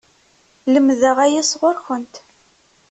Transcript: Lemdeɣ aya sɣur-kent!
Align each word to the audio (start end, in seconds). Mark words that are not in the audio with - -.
Lemdeɣ 0.73 1.17
aya 1.25 1.43
sɣur-kent! 1.51 2.15